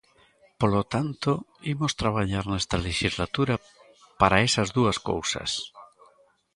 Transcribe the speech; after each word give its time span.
Polo 0.59 0.81
tanto, 0.93 1.31
imos 1.73 1.97
traballar 2.01 2.45
nesta 2.47 2.77
lexislatura 2.87 3.55
para 4.19 4.41
esas 4.47 4.69
dúas 4.77 4.97
cousas. 5.09 5.51